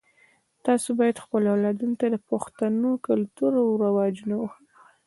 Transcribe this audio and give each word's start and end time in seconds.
تاسو 0.65 0.87
باید 0.99 1.23
خپلو 1.23 1.45
اولادونو 1.55 1.95
ته 2.01 2.05
د 2.11 2.15
پښتنو 2.29 2.89
کلتور 3.07 3.51
او 3.63 3.67
رواجونه 3.85 4.35
ور 4.37 4.49
وښایئ 4.49 4.69